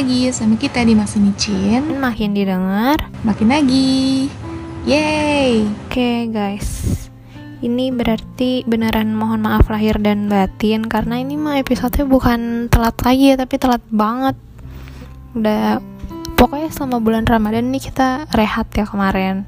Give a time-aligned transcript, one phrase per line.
[0.00, 2.00] lagi sama kita di Masa Micin.
[2.00, 3.04] Makin didengar.
[3.20, 4.32] Makin lagi.
[4.88, 6.88] Yeay Oke guys.
[7.60, 13.36] Ini berarti beneran mohon maaf lahir dan batin Karena ini mah episodenya bukan telat lagi
[13.36, 14.40] ya Tapi telat banget.
[15.36, 15.84] Udah
[16.32, 19.44] Pokoknya selama bulan Ramadan ini kita rehat ya kemarin.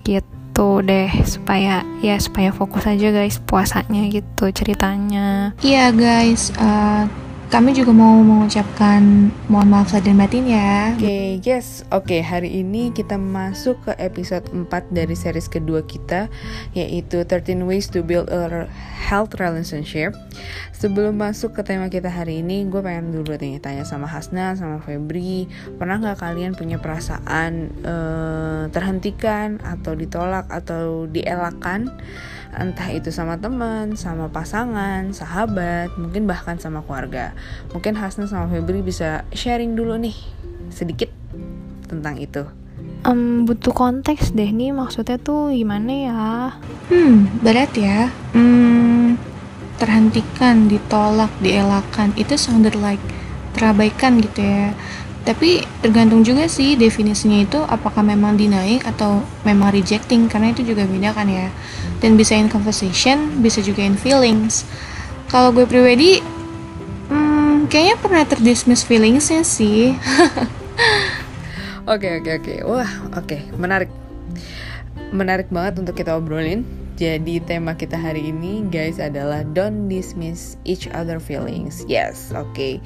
[0.00, 5.52] Gitu deh Supaya ya supaya fokus aja guys puasanya gitu ceritanya.
[5.60, 7.04] Iya guys uh,
[7.54, 10.90] kami juga mau mengucapkan mohon maaf dan batin ya.
[10.98, 11.86] Oke, okay, yes.
[11.94, 16.26] Oke, okay, hari ini kita masuk ke episode 4 dari series kedua kita
[16.74, 18.66] yaitu 13 Ways to Build a
[19.06, 20.18] Health Relationship.
[20.74, 24.82] Sebelum masuk ke tema kita hari ini, gue pengen dulu nih tanya sama Hasna, sama
[24.82, 25.46] Febri,
[25.78, 31.86] pernah nggak kalian punya perasaan uh, terhentikan atau ditolak atau dielakkan?
[32.58, 37.34] Entah itu sama teman, sama pasangan, sahabat, mungkin bahkan sama keluarga.
[37.74, 40.16] Mungkin Hasna sama Febri bisa sharing dulu nih
[40.70, 41.10] sedikit
[41.86, 42.46] tentang itu.
[43.04, 46.24] Um, butuh konteks deh nih maksudnya tuh gimana ya?
[46.88, 48.08] Hmm, berat ya.
[48.32, 49.20] Hmm,
[49.76, 53.02] terhentikan, ditolak, dielakkan itu sounded like
[53.54, 54.74] terabaikan gitu ya
[55.24, 60.84] tapi tergantung juga sih definisinya itu apakah memang dinaik atau memang rejecting karena itu juga
[60.84, 61.48] beda kan ya
[62.04, 64.68] dan bisa in conversation bisa juga in feelings
[65.32, 66.20] kalau gue pribadi
[67.08, 69.96] hmm, kayaknya pernah terdismiss feelingsnya sih
[71.92, 73.40] oke oke oke wah oke okay.
[73.56, 73.88] menarik
[75.08, 80.86] menarik banget untuk kita obrolin jadi tema kita hari ini guys adalah don't dismiss each
[80.94, 81.82] other feelings.
[81.90, 82.54] Yes, oke.
[82.54, 82.78] Okay.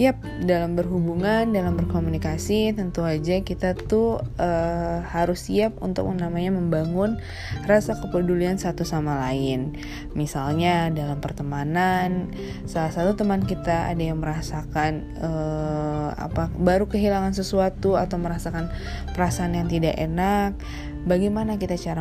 [0.00, 0.16] Yap,
[0.48, 7.20] dalam berhubungan, dalam berkomunikasi, tentu aja kita tuh uh, harus siap untuk namanya membangun
[7.68, 9.76] rasa kepedulian satu sama lain.
[10.16, 12.32] Misalnya dalam pertemanan,
[12.64, 18.72] salah satu teman kita ada yang merasakan uh, apa baru kehilangan sesuatu atau merasakan
[19.12, 20.56] perasaan yang tidak enak,
[21.04, 22.00] bagaimana kita cara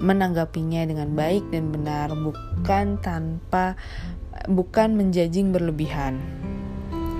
[0.00, 3.76] menanggapinya dengan baik dan benar, bukan tanpa
[4.48, 6.24] bukan menjajing berlebihan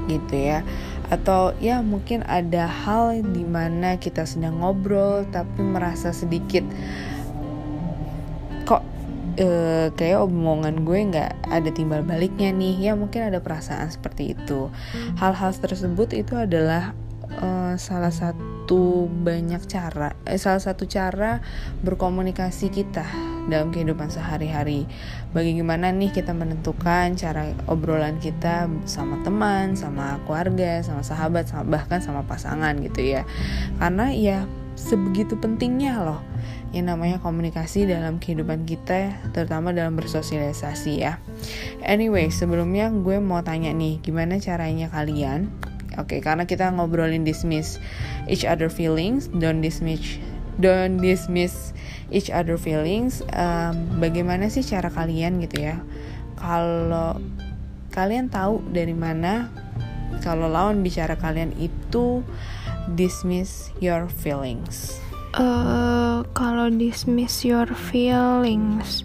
[0.09, 0.67] gitu ya.
[1.13, 6.65] Atau ya mungkin ada hal di mana kita sedang ngobrol tapi merasa sedikit
[8.65, 8.81] kok
[9.37, 9.49] e,
[9.93, 12.91] kayak omongan gue nggak ada timbal baliknya nih.
[12.91, 14.73] Ya mungkin ada perasaan seperti itu.
[15.21, 16.97] Hal-hal tersebut itu adalah
[17.29, 21.45] e, salah satu banyak cara eh, salah satu cara
[21.85, 24.89] berkomunikasi kita dalam kehidupan sehari-hari.
[25.33, 32.01] Bagaimana nih kita menentukan cara obrolan kita sama teman, sama keluarga, sama sahabat, sama bahkan
[32.01, 33.23] sama pasangan gitu ya.
[33.81, 36.21] Karena ya sebegitu pentingnya loh
[36.75, 41.23] yang namanya komunikasi dalam kehidupan kita terutama dalam bersosialisasi ya
[41.87, 45.55] anyway sebelumnya gue mau tanya nih gimana caranya kalian
[45.95, 47.79] Oke, okay, karena kita ngobrolin dismiss
[48.27, 50.19] each other feelings, don't dismiss
[50.59, 51.71] don't dismiss
[52.09, 55.77] each other feelings um, bagaimana sih cara kalian gitu ya?
[56.41, 57.21] Kalau
[57.95, 59.49] kalian tahu dari mana
[60.21, 62.25] kalau lawan bicara kalian itu
[62.97, 64.99] dismiss your feelings?
[65.35, 69.03] Uh, kalau dismiss your feelings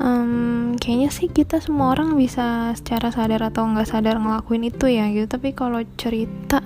[0.00, 5.06] um, kayaknya sih kita semua orang bisa secara sadar atau nggak sadar ngelakuin itu ya
[5.12, 5.28] gitu.
[5.28, 6.64] Tapi kalau cerita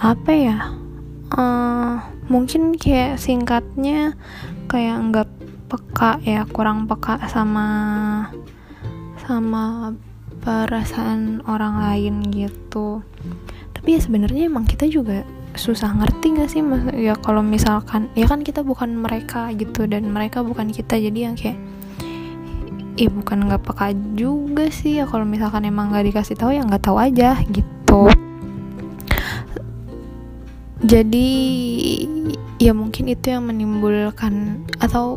[0.00, 0.58] apa ya?
[1.30, 4.18] Uh, mungkin kayak singkatnya
[4.70, 5.28] kayak nggak
[5.66, 7.66] peka ya kurang peka sama
[9.26, 9.94] sama
[10.40, 13.02] perasaan orang lain gitu.
[13.76, 15.26] Tapi ya sebenarnya emang kita juga
[15.58, 16.86] susah ngerti gak sih mas?
[16.94, 21.34] Ya kalau misalkan ya kan kita bukan mereka gitu dan mereka bukan kita jadi yang
[21.34, 21.58] kayak
[23.00, 25.02] eh bukan nggak peka juga sih.
[25.02, 28.10] Ya kalau misalkan emang nggak dikasih tahu ya nggak tahu aja gitu.
[30.80, 31.28] Jadi
[32.60, 35.16] ya mungkin itu yang menimbulkan atau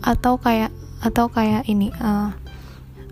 [0.00, 0.72] atau kayak
[1.04, 2.32] atau kayak ini uh,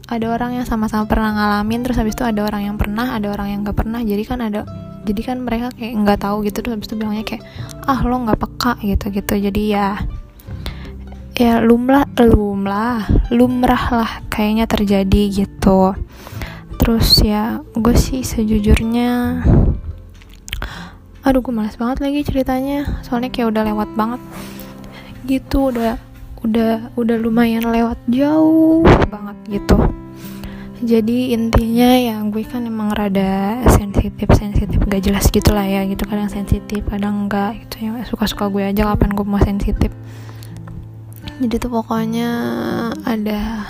[0.08, 3.52] ada orang yang sama-sama pernah ngalamin terus habis itu ada orang yang pernah ada orang
[3.52, 4.00] yang nggak pernah.
[4.00, 4.64] Jadi kan ada
[5.04, 7.44] jadi kan mereka kayak nggak tahu gitu terus habis itu bilangnya kayak
[7.84, 9.88] ah lo nggak peka gitu gitu jadi ya
[11.36, 15.92] ya lumrah lumrah lumrah lah kayaknya terjadi gitu.
[16.80, 19.44] Terus ya gue sih sejujurnya
[21.28, 23.04] aduh gue males banget lagi ceritanya.
[23.04, 24.20] Soalnya kayak udah lewat banget.
[25.28, 26.00] Gitu udah
[26.40, 28.80] udah udah lumayan lewat jauh
[29.12, 29.76] banget gitu.
[30.78, 36.08] Jadi intinya ya gue kan emang rada sensitif sensitif gak jelas gitu lah ya gitu.
[36.08, 38.00] Kadang sensitif kadang enggak gitu ya.
[38.08, 39.92] Suka suka gue aja kapan gue mau sensitif.
[41.44, 42.30] Jadi tuh pokoknya
[43.04, 43.68] ada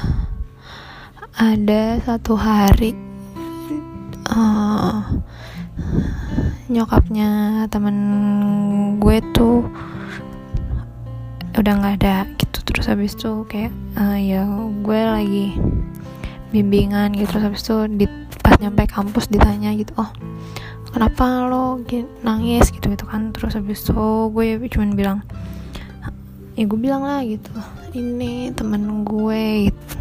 [1.35, 2.95] ada satu hari
[4.31, 5.05] uh,
[6.69, 7.97] nyokapnya temen
[9.01, 9.65] gue tuh
[11.57, 12.59] udah nggak ada gitu.
[12.69, 14.45] Terus habis itu kayak uh, ya
[14.85, 15.47] gue lagi
[16.53, 17.35] bimbingan gitu.
[17.35, 18.07] Terus habis itu di,
[18.45, 20.13] pas nyampe kampus ditanya gitu oh
[20.93, 21.81] kenapa lo
[22.21, 23.33] nangis gitu gitu kan.
[23.33, 25.19] Terus habis itu gue cuman bilang
[26.53, 27.55] ya gue bilang lah gitu
[27.97, 29.97] ini temen gue gitu.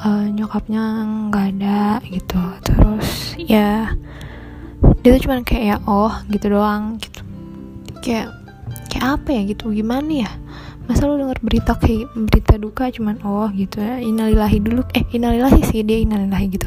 [0.00, 0.82] uh, nyokapnya
[1.28, 2.40] nggak ada gitu.
[2.64, 3.92] Terus ya
[5.06, 7.22] dia tuh cuman kayak ya oh gitu doang gitu.
[8.02, 8.34] Kayak
[8.90, 9.70] kayak apa ya gitu.
[9.70, 10.30] Gimana ya?
[10.90, 14.02] Masa lu denger berita kayak berita duka cuman oh gitu ya.
[14.02, 14.82] Inalilahi dulu.
[14.90, 16.66] Eh inalilahi sih dia inalilahi gitu.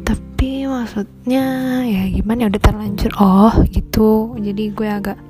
[0.00, 1.44] Tapi maksudnya
[1.84, 4.40] ya gimana ya udah terlanjur oh gitu.
[4.40, 5.20] Jadi gue agak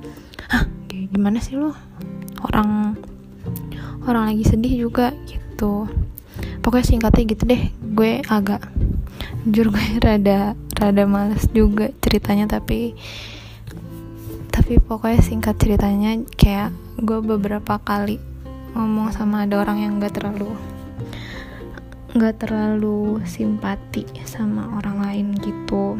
[0.55, 1.75] ah gimana sih lu?
[2.47, 2.95] Orang
[4.07, 5.83] orang lagi sedih juga gitu.
[6.63, 7.67] Pokoknya singkatnya gitu deh.
[7.91, 8.70] Gue agak
[9.45, 12.93] jujur gue rada rada males juga ceritanya tapi
[14.51, 18.19] tapi pokoknya singkat ceritanya kayak gue beberapa kali
[18.75, 20.51] ngomong sama ada orang yang gak terlalu
[22.11, 25.95] gak terlalu simpati sama orang lain gitu.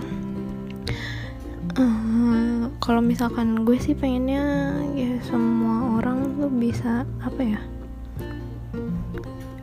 [1.79, 7.61] Uh, kalau misalkan gue sih pengennya ya semua orang tuh bisa apa ya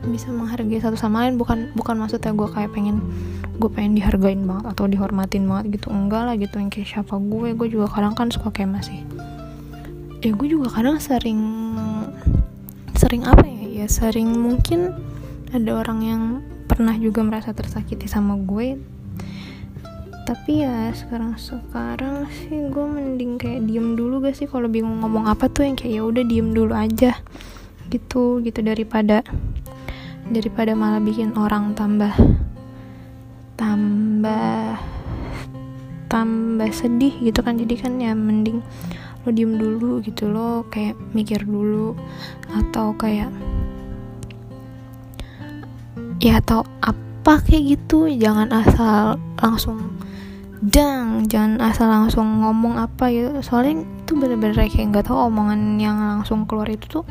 [0.09, 1.37] bisa menghargai satu sama lain.
[1.37, 2.97] Bukan bukan maksudnya gue kayak pengen
[3.59, 5.91] gue pengen dihargain banget atau dihormatin banget gitu.
[5.91, 7.51] Enggak lah gitu yang kayak siapa gue.
[7.53, 9.03] Gue juga kadang kan suka kayak masih
[10.19, 11.39] ya gue juga kadang sering
[12.95, 13.83] sering apa ya?
[13.83, 14.95] Ya sering mungkin
[15.51, 16.21] ada orang yang
[16.71, 18.79] pernah juga merasa tersakiti sama gue.
[20.23, 24.45] Tapi ya sekarang sekarang sih gue mending kayak diem dulu gak sih?
[24.45, 27.17] Kalau bingung ngomong apa tuh yang kayak ya udah diem dulu aja
[27.89, 28.59] gitu gitu.
[28.61, 29.25] Daripada
[30.29, 32.13] daripada malah bikin orang tambah
[33.59, 34.79] tambah
[36.07, 37.59] tambah sedih gitu kan.
[37.59, 38.63] Jadi kan ya mending
[39.27, 41.99] lo diem dulu gitu lo kayak mikir dulu.
[42.55, 43.27] Atau kayak
[46.23, 48.07] ya atau apa kayak gitu.
[48.07, 49.99] Jangan asal langsung
[50.59, 55.95] dang jangan asal langsung ngomong apa gitu soalnya itu bener-bener kayak nggak tahu omongan yang
[55.95, 57.07] langsung keluar itu tuh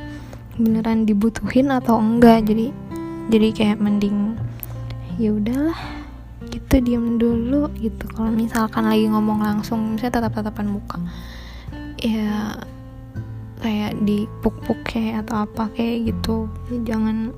[0.60, 2.44] beneran dibutuhin atau enggak.
[2.44, 2.74] Jadi
[3.28, 4.36] jadi kayak mending
[5.16, 5.97] ya udahlah
[6.68, 8.04] gitu diem dulu gitu.
[8.12, 11.00] Kalau misalkan lagi ngomong langsung misalnya tatap tatapan muka
[11.96, 12.60] ya
[13.64, 16.44] kayak dipuk-puk kayak atau apa kayak gitu.
[16.84, 17.32] Jangan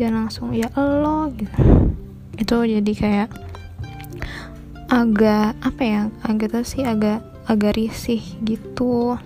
[0.00, 1.52] jangan langsung ya lo gitu.
[2.40, 3.28] Itu jadi kayak
[4.88, 9.20] agak apa ya agak tuh sih agak agak risih gitu.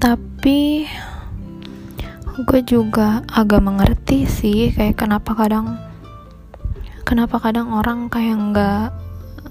[0.00, 0.88] Tapi
[2.36, 5.80] gue juga agak mengerti sih kayak kenapa kadang
[7.08, 8.92] kenapa kadang orang kayak nggak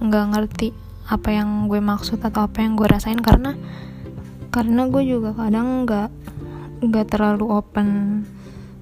[0.05, 0.69] nggak ngerti
[1.05, 3.17] apa yang gue maksud atau apa yang gue rasain.
[3.21, 3.53] Karena
[4.49, 6.09] karena gue juga kadang nggak
[6.85, 7.87] nggak terlalu open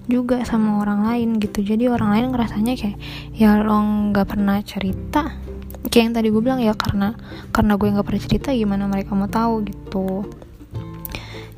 [0.07, 1.63] juga sama orang lain gitu.
[1.63, 2.98] Jadi orang lain ngerasanya kayak
[3.36, 3.79] ya lo
[4.12, 5.31] nggak pernah cerita.
[5.88, 7.15] Kayak yang tadi gue bilang ya karena
[7.55, 10.27] karena gue nggak pernah cerita gimana mereka mau tahu gitu.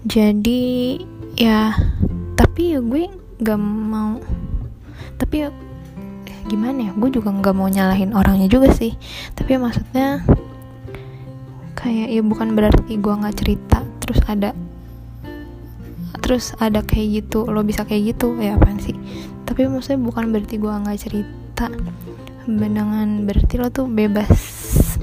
[0.06, 1.02] Jadi
[1.36, 1.74] ya
[2.36, 3.10] tapi ya gue
[3.42, 4.20] gak mau.
[5.16, 5.50] Tapi ya,
[6.48, 6.92] gimana ya?
[6.96, 8.96] Gue juga nggak mau nyalahin orangnya juga sih.
[9.36, 10.24] Tapi maksudnya
[11.76, 14.58] kayak ya bukan berarti gue nggak cerita terus ada
[16.24, 18.96] terus ada kayak gitu lo bisa kayak gitu ya apaan sih?
[19.46, 21.68] Tapi maksudnya bukan berarti gue nggak cerita.
[22.46, 24.30] Dengan berarti lo tuh bebas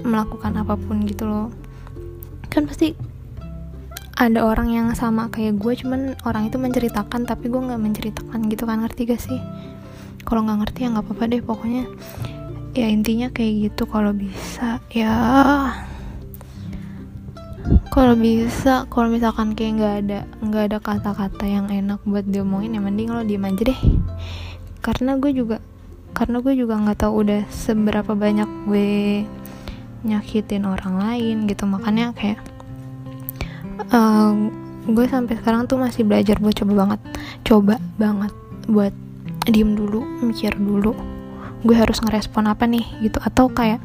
[0.06, 1.50] melakukan apa pun gitu lo
[2.52, 2.92] kan pasti
[4.22, 8.62] ada orang yang sama kayak gue cuman orang itu menceritakan tapi gue nggak menceritakan gitu
[8.70, 9.40] kan ngerti gak sih?
[10.22, 11.84] Kalau nggak ngerti ya nggak apa-apa deh pokoknya.
[12.72, 15.10] Ya intinya kayak gitu kalau bisa ya.
[17.90, 22.80] Kalau bisa kalau misalkan kayak nggak ada nggak ada kata-kata yang enak buat diomongin ya
[22.80, 23.80] mending lo diem aja deh.
[24.80, 25.58] Karena gue juga
[26.14, 29.26] karena gue juga nggak tahu udah seberapa banyak gue
[30.06, 31.66] nyakitin orang lain gitu.
[31.66, 32.51] Makanya kayak
[33.92, 34.32] uh,
[34.88, 37.00] gue sampai sekarang tuh masih belajar buat coba banget.
[37.46, 38.32] Coba banget
[38.66, 38.94] buat
[39.46, 40.94] diem dulu mikir dulu.
[41.62, 43.18] Gue harus ngerespon apa nih gitu.
[43.22, 43.78] Atau kayak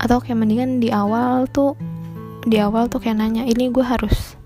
[0.00, 1.78] atau kayak mendingan di awal tuh
[2.44, 4.36] di awal tuh kayak nanya ini gue harus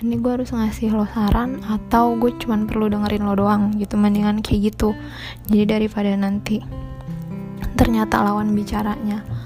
[0.00, 3.74] ini gue harus ngasih lo saran atau gue cuman perlu dengerin lo doang?
[3.76, 4.96] Gitu mendingan kayak gitu.
[5.50, 6.62] Jadi daripada nanti
[7.76, 9.39] ternyata lawan bicaranya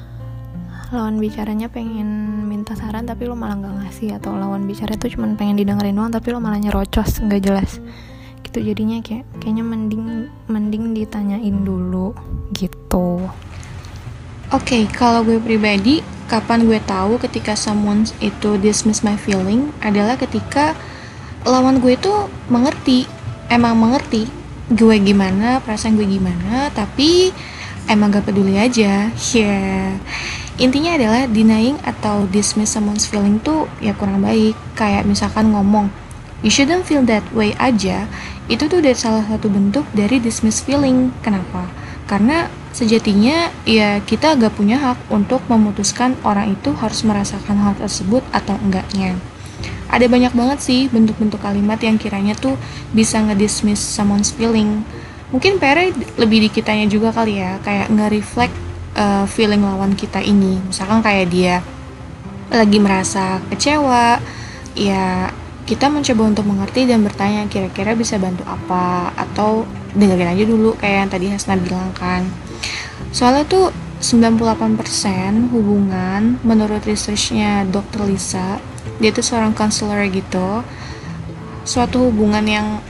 [0.95, 2.09] lawan bicaranya pengen
[2.47, 6.15] minta saran tapi lo malah nggak ngasih atau lawan bicara itu cuma pengen didengerin doang
[6.15, 7.83] tapi lo malah nyerocos nggak jelas
[8.47, 12.15] gitu jadinya kayak kayaknya mending mending ditanyain dulu
[12.55, 13.27] gitu
[14.53, 20.15] Oke, okay, kalau gue pribadi, kapan gue tahu ketika someone itu dismiss my feeling adalah
[20.21, 20.77] ketika
[21.49, 22.13] lawan gue itu
[22.53, 23.09] mengerti,
[23.51, 24.29] emang mengerti
[24.71, 27.33] gue gimana, perasaan gue gimana, tapi
[27.89, 29.11] emang gak peduli aja.
[29.33, 29.99] Yeah.
[30.54, 34.54] Intinya adalah denying atau dismiss someone's feeling tuh ya kurang baik.
[34.78, 35.90] Kayak misalkan ngomong,
[36.46, 38.06] you shouldn't feel that way aja,
[38.46, 41.11] itu tuh dari salah satu bentuk dari dismiss feeling.
[41.26, 41.66] Kenapa?
[42.06, 48.23] Karena sejatinya ya kita gak punya hak untuk memutuskan orang itu harus merasakan hal tersebut
[48.30, 49.18] atau enggaknya.
[49.90, 52.54] Ada banyak banget sih bentuk-bentuk kalimat yang kiranya tuh
[52.94, 54.87] bisa ngedismiss someone's feeling.
[55.34, 58.54] Mungkin PR lebih di kitanya juga kali ya, kayak nge-reflect
[58.97, 60.59] uh, feeling lawan kita ini.
[60.65, 61.55] Misalkan kayak dia
[62.51, 64.23] lagi merasa kecewa
[64.79, 65.33] ya
[65.65, 69.13] kita mencoba untuk mengerti dan bertanya kira-kira bisa bantu apa?
[69.17, 72.27] Atau dengerin aja dulu kayak yang tadi Hasna bilang kan.
[73.15, 73.71] Soalnya tuh
[74.05, 78.05] 98% hubungan menurut researchnya Dr.
[78.05, 78.61] Lisa
[79.01, 80.63] dia tuh seorang konselor gitu.
[81.65, 82.85] Suatu hubungan yang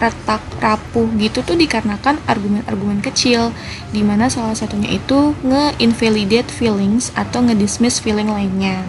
[0.00, 3.52] retak rapuh gitu tuh dikarenakan argumen-argumen kecil
[3.92, 8.82] di mana salah satunya itu nge-invalidate feelings atau nge-dismiss feeling lainnya.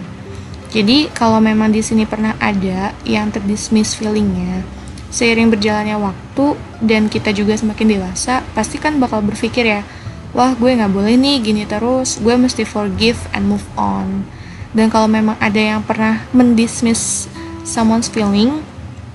[0.72, 4.64] Jadi kalau memang di sini pernah ada yang terdismiss feelingnya
[5.12, 9.84] seiring berjalannya waktu dan kita juga semakin dewasa pasti kan bakal berpikir ya
[10.32, 14.24] wah gue nggak boleh nih gini terus gue mesti forgive and move on.
[14.72, 17.28] Dan kalau memang ada yang pernah mendismiss
[17.60, 18.64] someone's feeling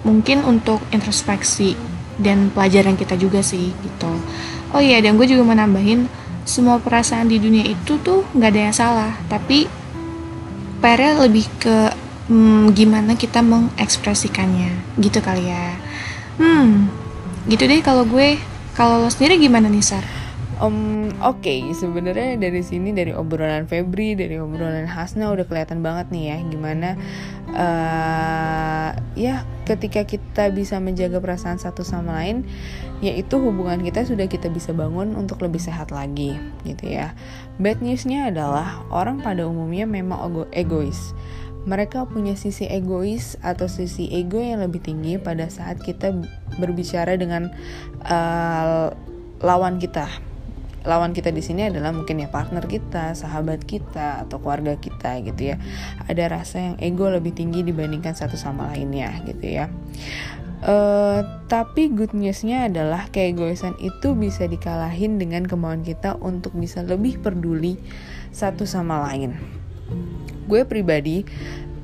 [0.07, 1.75] mungkin untuk introspeksi
[2.15, 4.11] dan pelajaran kita juga sih gitu.
[4.71, 6.07] Oh iya dan gue juga mau nambahin
[6.47, 9.67] semua perasaan di dunia itu tuh nggak ada yang salah tapi
[10.79, 11.91] PR lebih ke
[12.31, 15.75] hmm, gimana kita mengekspresikannya gitu kali ya.
[16.39, 16.87] Hmm
[17.47, 18.37] gitu deh kalau gue.
[18.77, 20.05] Kalau lo sendiri gimana nih Sar?
[20.57, 21.59] Um, Oke, okay.
[21.69, 26.89] sebenarnya dari sini dari obrolan Febri, dari obrolan Hasna udah kelihatan banget nih ya gimana
[27.53, 32.41] uh, ya ketika kita bisa menjaga perasaan satu sama lain,
[33.05, 36.33] yaitu hubungan kita sudah kita bisa bangun untuk lebih sehat lagi,
[36.65, 37.13] gitu ya.
[37.61, 41.13] Bad newsnya adalah orang pada umumnya memang egois.
[41.67, 46.15] Mereka punya sisi egois atau sisi ego yang lebih tinggi pada saat kita
[46.57, 47.51] berbicara dengan
[48.07, 48.89] uh,
[49.43, 50.26] lawan kita
[50.87, 55.53] lawan kita di sini adalah mungkin ya partner kita, sahabat kita atau keluarga kita gitu
[55.53, 55.59] ya.
[56.07, 59.67] Ada rasa yang ego lebih tinggi dibandingkan satu sama lainnya gitu ya.
[60.57, 67.21] Uh, tapi good newsnya adalah keegoisan itu bisa dikalahin dengan kemauan kita untuk bisa lebih
[67.21, 67.77] peduli
[68.33, 69.37] satu sama lain.
[70.49, 71.27] Gue pribadi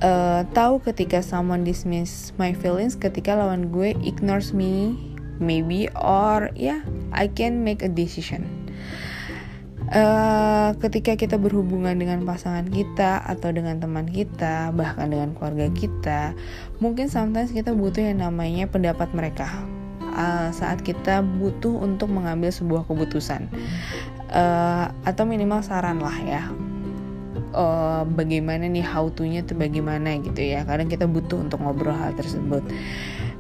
[0.01, 4.95] uh, tahu ketika someone dismiss my feelings ketika lawan gue ignores me
[5.37, 6.81] maybe or ya yeah,
[7.13, 8.62] I can make a decision
[9.93, 16.21] uh, ketika kita berhubungan dengan pasangan kita atau dengan teman kita bahkan dengan keluarga kita
[16.81, 19.49] mungkin sometimes kita butuh yang namanya pendapat mereka.
[20.13, 23.49] Uh, saat kita butuh untuk mengambil sebuah keputusan.
[24.29, 26.43] Uh, atau minimal saran lah ya.
[27.53, 30.61] Uh, bagaimana nih how to-nya tuh bagaimana gitu ya.
[30.69, 32.61] Kadang kita butuh untuk ngobrol hal tersebut.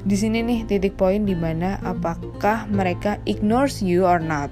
[0.01, 4.49] Di sini nih titik poin di mana apakah mereka ignores you or not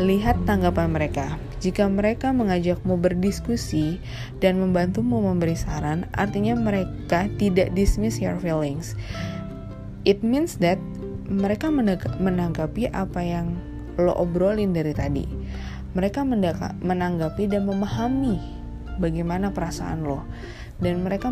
[0.00, 1.36] Lihat tanggapan mereka.
[1.60, 4.00] Jika mereka mengajakmu berdiskusi
[4.40, 8.96] dan membantumu memberi saran, artinya mereka tidak dismiss your feelings.
[10.08, 10.80] It means that
[11.28, 11.68] mereka
[12.16, 13.60] menanggapi apa yang
[14.00, 15.28] lo obrolin dari tadi.
[15.92, 16.24] Mereka
[16.80, 18.40] menanggapi dan memahami
[18.96, 20.24] bagaimana perasaan lo,
[20.80, 21.28] dan mereka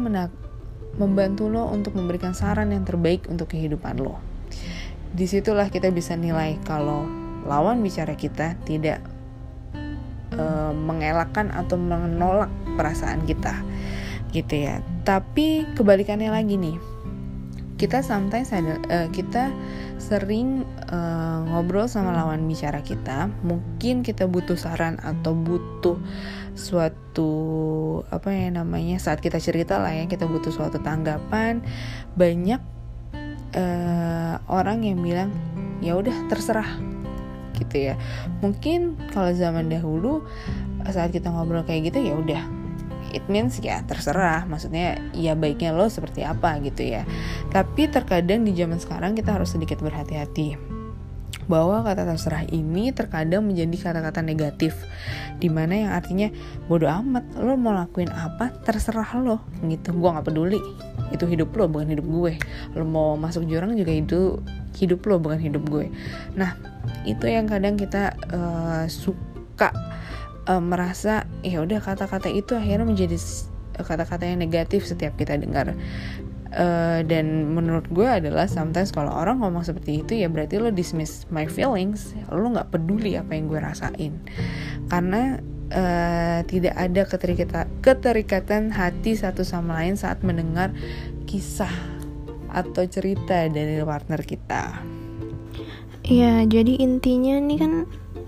[1.00, 4.20] membantu lo untuk memberikan saran yang terbaik untuk kehidupan lo.
[5.08, 7.08] Di situlah kita bisa nilai kalau
[7.48, 9.00] lawan bicara kita tidak
[10.36, 13.56] uh, mengelakkan atau menolak perasaan kita
[14.36, 14.84] gitu ya.
[15.08, 16.76] Tapi kebalikannya lagi nih
[17.78, 19.54] kita sometimes uh, kita
[20.02, 23.30] sering uh, ngobrol sama lawan bicara kita.
[23.46, 25.96] Mungkin kita butuh saran atau butuh
[26.58, 27.30] suatu
[28.10, 31.62] apa ya namanya saat kita cerita lah ya kita butuh suatu tanggapan.
[32.18, 32.60] Banyak
[33.54, 35.30] uh, orang yang bilang
[35.78, 36.97] ya udah terserah
[37.68, 37.94] gitu ya.
[38.40, 40.24] Mungkin kalau zaman dahulu
[40.88, 42.42] saat kita ngobrol kayak gitu ya udah.
[43.12, 44.48] It means ya terserah.
[44.48, 47.04] Maksudnya ya baiknya lo seperti apa gitu ya.
[47.52, 50.56] Tapi terkadang di zaman sekarang kita harus sedikit berhati-hati.
[51.48, 54.76] Bahwa kata terserah ini terkadang menjadi kata-kata negatif.
[55.40, 56.28] Di mana yang artinya
[56.68, 59.40] bodoh amat lo mau lakuin apa terserah lo.
[59.64, 59.96] Gitu.
[59.96, 60.60] Gue nggak peduli.
[61.08, 62.36] Itu hidup lo bukan hidup gue.
[62.76, 64.36] Lo mau masuk jurang juga itu
[64.78, 65.90] hidup lo bukan hidup gue.
[66.38, 66.54] Nah
[67.02, 69.74] itu yang kadang kita uh, suka
[70.46, 73.18] uh, merasa ya udah kata-kata itu akhirnya menjadi
[73.78, 75.74] kata-kata yang negatif setiap kita dengar.
[76.48, 81.28] Uh, dan menurut gue adalah sometimes kalau orang ngomong seperti itu ya berarti lo dismiss
[81.28, 84.16] my feelings lo nggak peduli apa yang gue rasain.
[84.88, 85.36] Karena
[85.72, 90.72] uh, tidak ada keterikatan keterikatan hati satu sama lain saat mendengar
[91.28, 91.97] kisah
[92.52, 94.62] atau cerita dari partner kita.
[96.08, 97.72] Iya, jadi intinya nih kan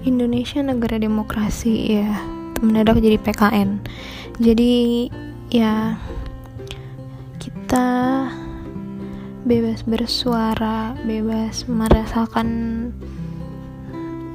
[0.04, 2.12] Indonesia negara demokrasi ya,
[2.60, 3.80] mendadak jadi PKN.
[4.40, 5.08] Jadi
[5.52, 5.96] ya
[7.40, 7.88] kita
[9.48, 12.48] bebas bersuara, bebas merasakan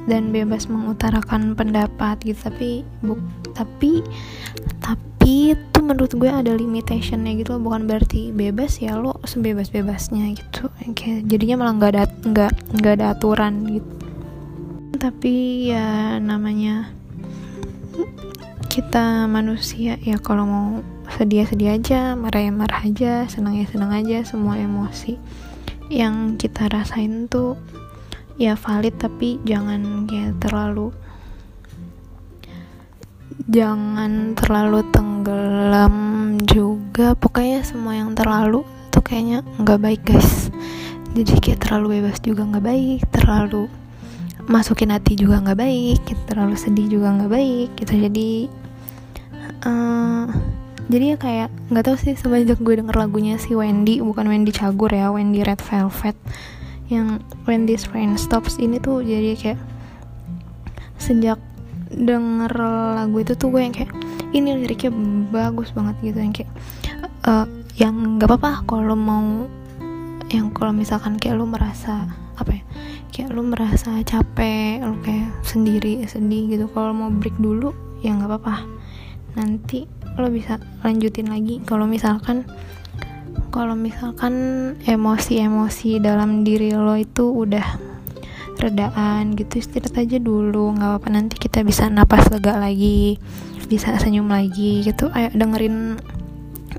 [0.06, 2.70] dan bebas mengutarakan pendapat gitu tapi
[3.02, 3.18] bu
[3.52, 4.06] tapi
[5.26, 7.62] itu menurut gue ada limitationnya gitu loh.
[7.66, 10.70] Bukan berarti bebas ya lo sebebas bebasnya gitu.
[10.94, 13.94] Kayak jadinya malah nggak ada nggak nggak ada aturan gitu.
[14.96, 15.34] Tapi
[15.74, 16.94] ya namanya
[18.70, 20.68] kita manusia ya kalau mau
[21.16, 25.16] sedih sedih aja marah ya marah aja senang ya senang aja semua emosi
[25.88, 27.56] yang kita rasain tuh
[28.36, 30.92] ya valid tapi jangan kayak terlalu
[33.46, 34.82] jangan terlalu
[35.26, 35.94] tenggelam
[36.46, 37.18] juga.
[37.18, 38.62] Pokoknya semua yang terlalu
[38.94, 40.54] tuh kayaknya nggak baik guys.
[41.18, 43.66] Jadi kayak terlalu bebas juga nggak baik terlalu
[44.46, 45.98] masukin hati juga nggak baik
[46.30, 48.06] terlalu sedih juga nggak baik gitu.
[48.06, 48.30] Jadi
[49.66, 50.30] uh,
[50.86, 54.94] jadi ya kayak nggak tahu sih semenjak gue denger lagunya si Wendy bukan Wendy Cagur
[54.94, 56.14] ya Wendy Red Velvet
[56.86, 57.18] yang
[57.50, 59.58] When This Rain Stops ini tuh jadi kayak
[61.02, 61.42] sejak
[61.90, 62.54] denger
[62.94, 64.05] lagu itu tuh gue yang kayak
[64.36, 64.92] ini liriknya
[65.32, 66.52] bagus banget gitu yang kayak
[67.24, 67.48] uh,
[67.80, 69.48] yang nggak apa-apa kalau mau
[70.28, 72.04] yang kalau misalkan kayak lu merasa
[72.36, 72.62] apa ya
[73.16, 77.72] kayak lu merasa capek lu kayak sendiri sedih gitu kalau mau break dulu
[78.04, 78.68] ya nggak apa-apa.
[79.36, 82.44] Nanti lo bisa lanjutin lagi kalau misalkan
[83.52, 84.34] kalau misalkan
[84.84, 87.64] emosi-emosi dalam diri lo itu udah
[88.56, 91.08] redaan gitu istirahat aja dulu nggak apa-apa.
[91.08, 93.16] Nanti kita bisa napas lega lagi
[93.66, 95.10] bisa senyum lagi gitu.
[95.12, 95.98] Ayo dengerin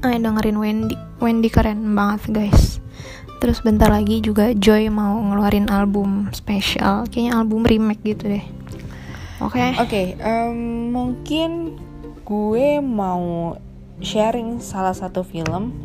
[0.02, 2.80] ayo dengerin Wendy Wendy keren banget guys.
[3.38, 8.46] Terus bentar lagi juga Joy mau ngeluarin album spesial kayaknya album remake gitu deh.
[9.38, 9.62] Oke?
[9.62, 9.70] Okay?
[9.78, 11.78] oke okay, um, mungkin
[12.26, 13.54] gue mau
[14.02, 15.78] sharing salah satu film.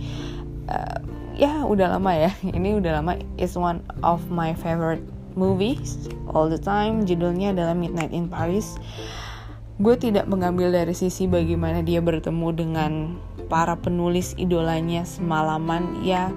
[0.64, 0.98] Uh,
[1.36, 2.32] ya udah lama ya.
[2.56, 3.20] Ini udah lama.
[3.36, 5.04] Is one of my favorite
[5.36, 7.04] movies all the time.
[7.04, 8.80] Judulnya adalah Midnight in Paris
[9.80, 12.92] gue tidak mengambil dari sisi bagaimana dia bertemu dengan
[13.48, 16.04] para penulis idolanya semalaman.
[16.04, 16.28] Ya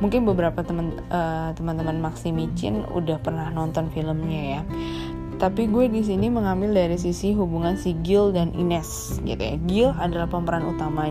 [0.00, 4.62] mungkin beberapa teman uh, teman-teman Maxi Micin udah pernah nonton filmnya ya.
[5.38, 9.56] Tapi gue di sini mengambil dari sisi hubungan si Gil dan Ines gitu ya.
[9.68, 11.06] Gil adalah pemeran utama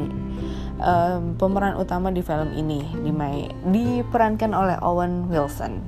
[0.82, 5.82] um, pemeran utama di film ini dimai, diperankan oleh Owen Wilson.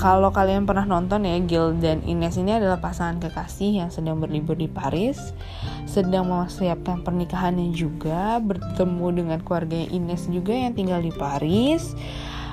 [0.00, 4.56] Kalau kalian pernah nonton ya, Gil dan Ines ini adalah pasangan kekasih yang sedang berlibur
[4.56, 5.36] di Paris,
[5.84, 11.92] sedang mempersiapkan pernikahannya juga, bertemu dengan keluarga Ines juga yang tinggal di Paris.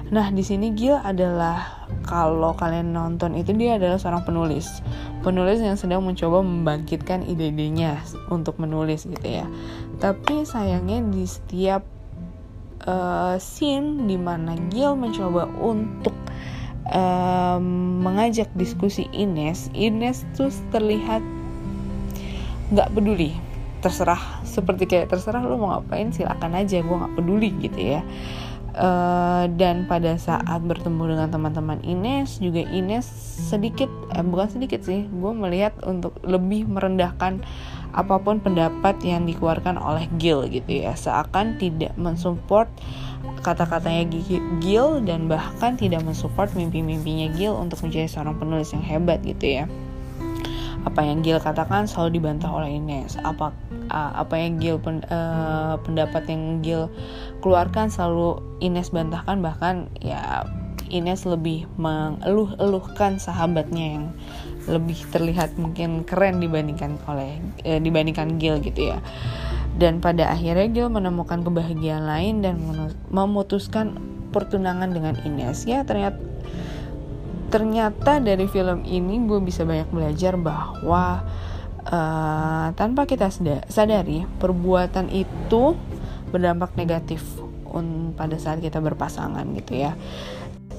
[0.07, 4.79] Nah, di sini Gil adalah kalau kalian nonton itu dia adalah seorang penulis.
[5.19, 7.99] Penulis yang sedang mencoba membangkitkan ide-idenya
[8.31, 9.43] untuk menulis gitu ya.
[9.97, 11.81] Tapi sayangnya di setiap
[12.85, 16.13] uh, scene di mana Gil mencoba untuk
[16.93, 17.65] um,
[18.05, 21.25] mengajak diskusi Ines, Ines tuh terlihat
[22.71, 23.33] nggak peduli.
[23.81, 28.01] Terserah seperti kayak terserah lu mau ngapain silakan aja gue nggak peduli gitu ya
[28.77, 33.09] Uh, dan pada saat bertemu dengan teman-teman Ines juga Ines
[33.49, 37.41] sedikit eh, bukan sedikit sih gue melihat untuk lebih merendahkan
[37.97, 40.93] apa pun pendapat yang dikeluarkan oleh Gil gitu ya.
[40.93, 42.69] Seakan tidak mensupport
[43.41, 44.13] kata-katanya
[44.61, 49.65] Gil dan bahkan tidak mensupport mimpi-mimpinya Gil untuk menjadi seorang penulis yang hebat gitu ya
[50.87, 53.19] apa yang Gil katakan selalu dibantah oleh Ines.
[53.19, 53.51] Apa
[53.91, 56.87] apa yang Gil pen, uh, pendapat yang Gil
[57.43, 59.43] keluarkan selalu Ines bantahkan.
[59.43, 60.47] Bahkan ya
[60.87, 64.05] Ines lebih mengeluh-eluhkan sahabatnya yang
[64.71, 69.03] lebih terlihat mungkin keren dibandingkan oleh uh, dibandingkan Gil gitu ya.
[69.75, 72.55] Dan pada akhirnya Gil menemukan kebahagiaan lain dan
[73.11, 73.99] memutuskan
[74.31, 75.67] pertunangan dengan Ines.
[75.67, 76.17] Ya ternyata
[77.47, 81.23] ternyata dari film ini gue bisa banyak belajar bahwa
[81.87, 83.31] uh, tanpa kita
[83.71, 85.75] sadari perbuatan itu
[86.31, 87.23] berdampak negatif
[88.17, 89.93] pada saat kita berpasangan gitu ya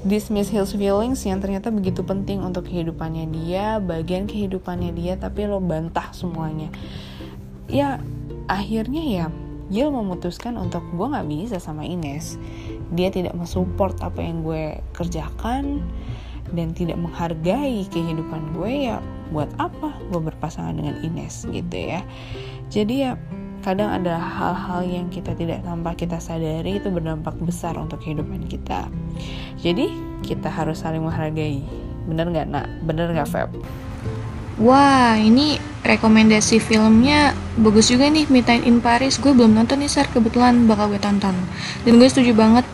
[0.06, 5.58] dismiss his feelings yang ternyata begitu penting untuk kehidupannya dia, bagian kehidupannya dia, tapi lo
[5.58, 6.70] bantah semuanya.
[7.66, 7.98] Ya
[8.46, 9.26] akhirnya ya
[9.68, 12.40] Gil memutuskan untuk gue nggak bisa sama Ines.
[12.88, 15.84] Dia tidak mensupport apa yang gue kerjakan
[16.52, 22.00] dan tidak menghargai kehidupan gue ya buat apa gue berpasangan dengan Ines gitu ya.
[22.72, 23.16] Jadi ya
[23.60, 28.88] kadang ada hal-hal yang kita tidak tanpa kita sadari itu berdampak besar untuk kehidupan kita.
[29.60, 29.92] Jadi
[30.24, 31.60] kita harus saling menghargai.
[32.08, 32.66] Bener nggak nak?
[32.88, 33.50] Bener nggak Feb?
[34.58, 35.54] Wah, ini
[35.86, 37.30] rekomendasi filmnya
[37.62, 39.14] bagus juga nih Midnight in Paris.
[39.14, 40.10] Gue belum nonton nih, Sar.
[40.10, 41.36] Kebetulan bakal gue tonton.
[41.86, 42.66] Dan gue setuju banget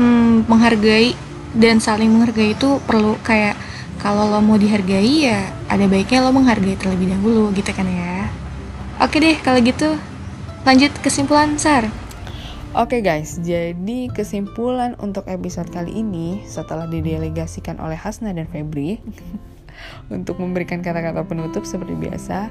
[0.00, 1.12] hmm, menghargai
[1.56, 3.58] dan saling menghargai itu perlu kayak
[4.00, 8.30] kalau lo mau dihargai ya ada baiknya lo menghargai terlebih dahulu gitu kan ya.
[9.00, 9.96] Oke deh, kalau gitu
[10.68, 11.88] lanjut kesimpulan, Sar.
[12.70, 19.02] Oke okay guys, jadi kesimpulan untuk episode kali ini setelah didelegasikan oleh Hasna dan Febri
[20.14, 22.46] untuk memberikan kata-kata penutup seperti biasa,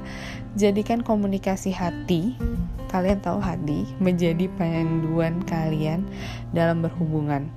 [0.60, 2.36] jadikan komunikasi hati,
[2.92, 6.04] kalian tahu hati, menjadi panduan kalian
[6.52, 7.48] dalam berhubungan.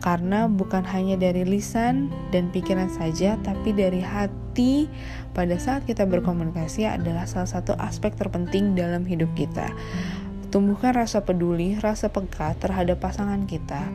[0.00, 4.88] Karena bukan hanya dari lisan dan pikiran saja, tapi dari hati.
[5.30, 9.70] Pada saat kita berkomunikasi adalah salah satu aspek terpenting dalam hidup kita.
[10.50, 13.86] Tumbuhkan rasa peduli, rasa peka terhadap pasangan kita,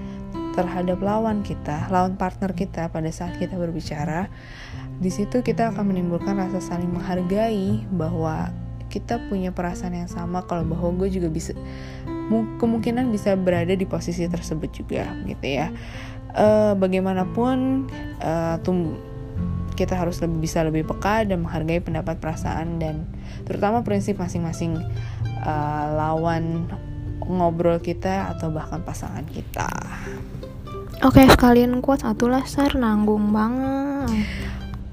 [0.56, 4.32] terhadap lawan kita, lawan partner kita pada saat kita berbicara,
[4.96, 8.48] di situ kita akan menimbulkan rasa saling menghargai bahwa
[8.88, 10.48] kita punya perasaan yang sama.
[10.48, 11.52] Kalau bahwa gue juga bisa
[12.32, 15.70] kemungkinan bisa berada di posisi tersebut juga gitu ya
[16.36, 17.88] uh, bagaimanapun
[18.22, 18.98] uh, tum
[19.76, 23.04] kita harus lebih bisa lebih peka dan menghargai pendapat perasaan dan
[23.44, 24.80] terutama prinsip masing-masing
[25.44, 26.66] uh, lawan
[27.28, 29.68] ngobrol kita atau bahkan pasangan kita.
[31.04, 32.80] Oke, sekalian kuat satu lah, Sar.
[32.80, 34.24] Nanggung banget.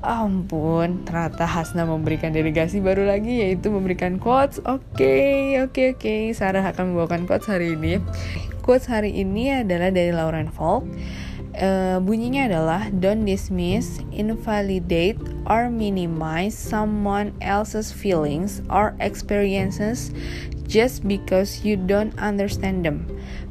[0.03, 4.59] Ampun, ternyata Hasna memberikan delegasi baru lagi yaitu memberikan quotes.
[4.67, 6.03] Oke, okay, oke, okay, oke.
[6.03, 6.21] Okay.
[6.35, 8.03] Sarah akan membawakan quotes hari ini.
[8.67, 10.83] Quotes hari ini adalah dari Lauren Falk.
[11.53, 20.11] Uh, bunyinya adalah Don't dismiss, invalidate, or minimize someone else's feelings or experiences
[20.65, 23.05] just because you don't understand them.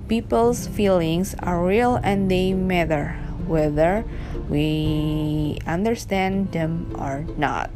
[0.09, 4.03] People's feelings are real and they matter, whether
[4.51, 7.71] we understand them or not.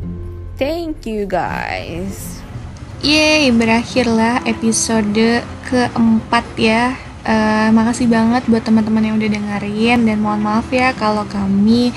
[0.60, 2.44] Thank you guys.
[3.00, 7.00] Yeay, berakhirlah episode keempat ya.
[7.26, 11.90] Uh, makasih banget buat teman-teman yang udah dengerin dan mohon maaf ya kalau kami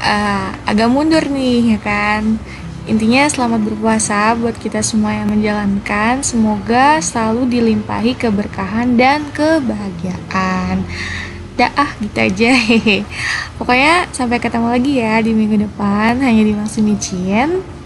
[0.00, 2.40] uh, agak mundur nih ya kan.
[2.88, 6.24] Intinya selamat berpuasa buat kita semua yang menjalankan.
[6.24, 10.88] Semoga selalu dilimpahi keberkahan dan kebahagiaan
[11.58, 12.50] dah ah gitu aja.
[12.54, 13.02] Hehe
[13.58, 16.22] pokoknya sampai ketemu lagi ya di minggu depan.
[16.22, 17.78] Hanya di Maksud Micin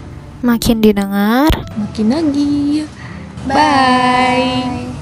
[0.43, 1.49] makin didengar.
[1.79, 2.83] Makin lagi
[3.47, 4.92] bye, bye.